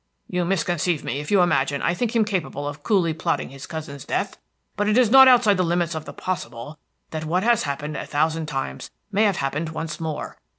[0.27, 4.03] You misconceive me if you imagine I think him capable of coolly plotting his cousin's
[4.03, 4.39] death;
[4.75, 6.79] but it is not outside the limits of the possible
[7.11, 10.39] that what has happened a thousand times may have happened once more.